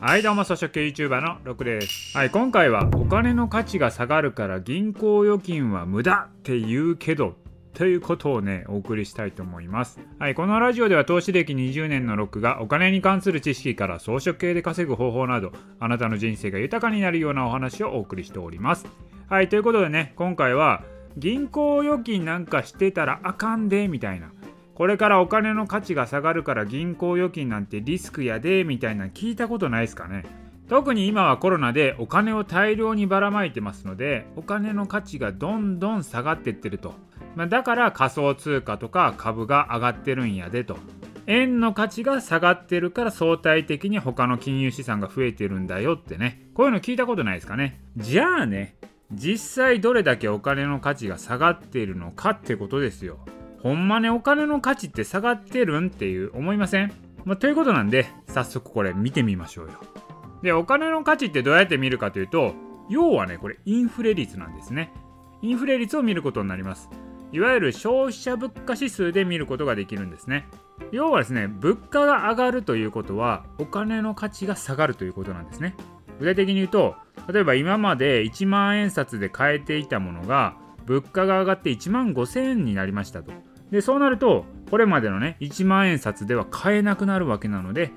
[0.00, 2.16] はいどうも草食系 YouTuber のロクです。
[2.16, 7.34] はい今回はお金の価値が下がるから銀行預金は無駄って言うけど
[7.74, 10.00] ということをねお送りしたいと思います。
[10.18, 18.86] はいこのラジオでは投資歴20年のロックがお金に関する知識から装飾系で稼ぐ方法などあなたの人生が豊かになるようなお話をお送りしております。
[19.28, 20.82] はいということでね今回は
[21.18, 24.32] 銀行預金なんかしてたらあかんでみたいな。
[24.80, 30.24] これからお金の価値が下がるから銀行預金なんてリスクやでみたいな聞いたことないですかね？
[30.70, 36.94] 特に今はコロナでお金を大量にばらまいてますのでお金の価値がどんどん下がってってると、
[37.36, 40.78] まあ、だから仮想通貨とか株が上がってるんやでと。
[41.26, 46.40] 円の価値が下がってるから相対的に他の金融資産が増えてるんだよってね。
[46.54, 47.82] こういうの聞いたことないですかね？
[47.98, 48.76] じゃあね
[49.12, 53.18] 実際どれだけお金の価値が下がっているのかってことですよ。
[53.62, 56.92] ほんまねお金の価値って下がってるんっていう思いません、
[57.24, 59.72] まあ、ということなんで早速これ見てみましょうよ。
[60.42, 62.54] でお金の価値ってどうやって見るかというと
[62.88, 64.92] 要はねこれインフレ率なんですね。
[65.42, 66.88] インフレ率を見ることになります。
[67.32, 70.48] いわゆる消費者物価指数で見ることができるんですね。
[70.90, 75.76] 要はですね物価が上がるということはお金の価値が下がるということなんですね。
[76.18, 76.96] 具体的に言うと
[77.32, 83.32] 例えば今まで1万円札で買えていたものが物価が上がって1万5000円になりましたと。
[83.70, 87.92] でそうなるとこれまでのね1万円札では買えなくなるわけなので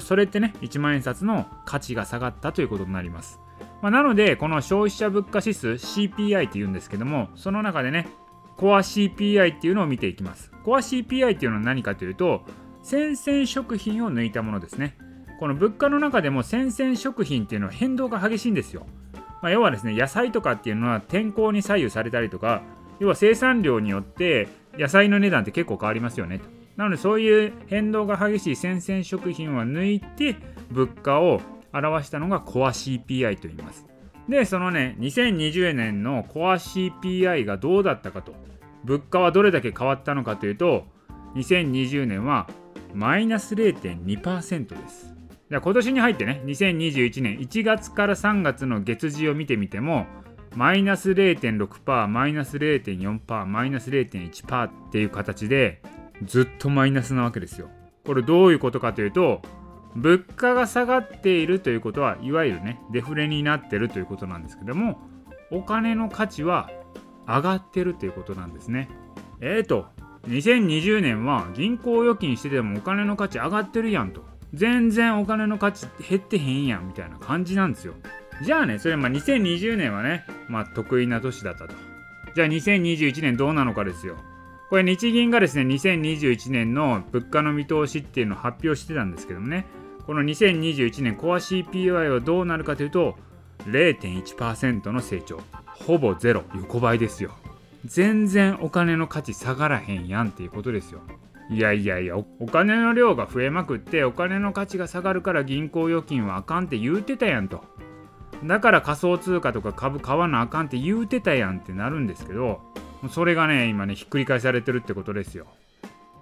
[0.00, 3.40] それってね1万円札の価値が下がったということになります、
[3.82, 8.08] まあ、なのでこの消費者物価指数 CPI って言うんですけどもその中でね
[8.56, 10.52] コア CPI っていうのを見ていきます。
[10.62, 12.42] コア CPI っていうのは何かというと
[12.82, 14.96] 生鮮食品を抜いたものですね。
[15.42, 18.86] この物価の中でも生鮮食品っていうのは変動が激しいんですよ、
[19.42, 22.62] まあ、要はですね野菜とかっていうのは天候に左右されたりとか
[23.00, 24.46] 要は生産量によって
[24.78, 26.44] 野菜の値段って結構変わりますよねと。
[26.76, 30.36] なのでそういう変動が激しい生鮮食品は抜いて
[30.70, 31.40] 物価を
[31.72, 33.86] 表したのがコア CPI と言います。
[34.28, 38.34] で、そのね、2020年のコア CPI がどうだったかと、
[38.84, 40.84] 物価はどれだけ変わったのかというと、
[41.34, 42.48] 2020年は
[42.94, 45.14] マイナス0.2%です。
[45.50, 50.06] 今年に入ってね、2021年1月から3月の月次を見てみても、
[50.54, 55.82] マイナス0.6%、マイナス0.4%、マイナス0.1%っていう形で
[56.24, 57.68] ずっとマイナスなわけですよ。
[58.04, 59.42] これどういうことかというと、
[59.94, 64.98] 物価が下がっているということはいわゆるね、デフレになってるということなんですけども、
[65.50, 66.70] お金の価値は
[67.26, 68.88] 上がってるということなんですね。
[69.40, 69.86] えーと、
[70.28, 74.24] 2020年は銀行預金しててもお金の価値上がってるやんと。
[74.54, 77.94] 全然お金の価値減ってへんやんみたいな感じなんですよ。
[78.40, 81.74] じゃあね、それまあ2020年はね、まあ得意な年だったと。
[82.34, 84.16] じゃあ2021年どうなのかですよ。
[84.70, 89.66] これ日銀がですね、2021年の物価の見通しっていうのを発表してたんですけどもね、
[90.06, 93.16] この2021年コア CPI はどうなるかというと、
[93.66, 95.40] 0.1%の成長。
[95.66, 97.32] ほぼゼロ、横ばいですよ。
[97.84, 101.00] 全然お金の価値下がらへんやんっていうことですよ。
[101.50, 107.64] いやいやいやお金の量が増えまくってお金の価値が下がるから銀行預金はあかんって言うてたやんと
[108.44, 112.60] だから仮想通貨とか株買わなあかんって言うてたやんってなるんですけど
[113.10, 115.46] それがね今ねひっくり返されてるってことですよ。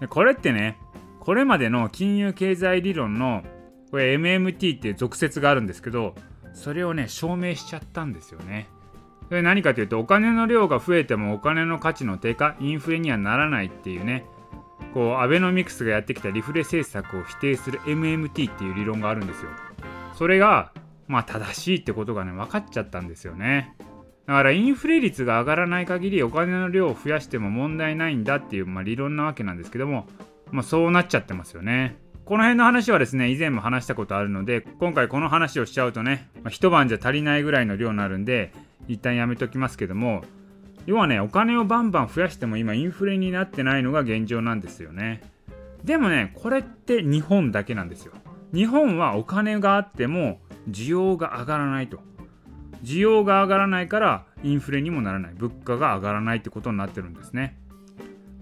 [0.00, 0.78] でこれってね
[1.20, 3.42] これまでの金融経済理論の
[3.90, 6.14] これ MMT っていう俗説があるんですけど
[6.54, 8.68] それをね証明しちゃったんですよね。
[9.28, 14.26] それ何かというとお金の量が増えてもお金の価値の低下インフレにはならないっていうね
[14.92, 19.50] こうアベノミクスがやってきたリフレ政策を否定する MMT っていう理論があるんですよ。
[20.14, 20.72] それが
[21.12, 23.74] まあ正しいってことがね分かっちゃったんですよね。
[24.26, 30.06] だからインフレ率が上がらない限りお金の量を増やしても問題ないんだっていう、まあ、理論なわけなんですけども、
[30.50, 31.98] まあ、そうなっちゃってますよね。
[32.24, 38.52] この辺の話はですね以前も話したことあるので今回この話をしちゃうとね、まあ、一晩じゃ足りないぐらいの量になるんで
[38.88, 40.22] 一旦やめときますけども
[40.86, 45.20] 要はねお金をバンバン増やしても今インフレになってないのが現状なんですよね。
[45.84, 48.12] でもねこれって日本だけなんですよ。
[48.54, 50.40] 日本はお金があっても
[50.70, 52.00] 需要が上がらないと。
[52.82, 55.34] 需要が上がらないからインフレにもならない。
[55.34, 57.58] 物価が上がらないってことになってるんですね。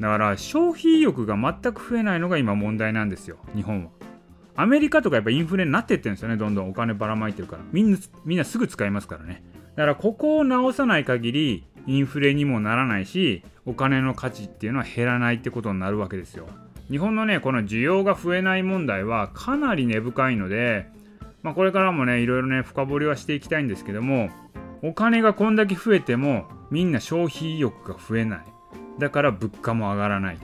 [0.00, 3.90] だから消費意欲が全く増えないのが今問題なんですよ日本は。
[4.56, 6.70] アメリカとかやっぱインフレになってってるんですよねどんどん。
[6.70, 7.62] お金ばらまいてるから。
[7.70, 9.42] みんなみんなすぐ使いますからね。
[9.76, 16.46] だからここを直さない限りインフレにもならないしお金の価値っていうのは減らないってことになるわけですよ。
[16.90, 20.88] 日本のねこの需要が増えない問題はかなり根深いので
[21.42, 24.28] まあ、これからもねいろいろね深掘りはしていきたいんですけども
[24.82, 28.40] お金がこんだけ増えてもみんな消費意欲が増えない。
[28.98, 30.38] だから物価も上がらない。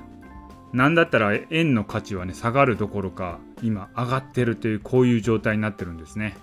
[0.72, 6.37] なんだったら円の価値はね下がるどころか今上がってるというこういう状態になってるんですね。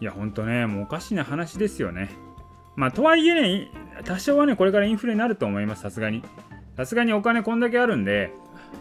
[0.00, 2.10] いやほんとねもうおかしな話ですよね。
[2.76, 3.70] まあとはいえね
[4.04, 6.22] 多少はねこれからインフレになると思いますさすがに。
[6.76, 8.32] さすがにお金こんだけあるんで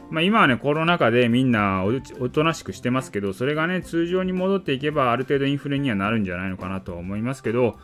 [0.09, 1.83] まあ、今はねコロナ禍でみんな
[2.19, 7.77] おとなしくしてますけどそれがね通常に戻っていけばある程度インフレにはなるんじゃないのかなと思いますけど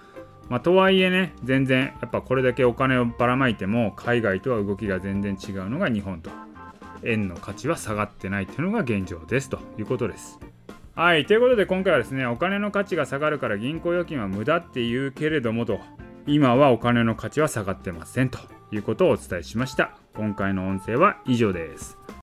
[0.49, 6.31] まあ、とはいえね全然やっぱこれだけお金をばらまいても海外とは動きが全然違うのが日本と
[7.03, 10.39] 円の価値は下がってないっていうのが現状ですということです。
[10.95, 15.79] はい、ということで今回はですね、お金の価値が下がるから銀行預金は無駄って言うけれどもと、
[16.27, 18.37] 今はお金の価値は下がってませんと
[18.71, 19.97] いうことをお伝えしました。
[20.19, 21.97] 今回の音声は以上です。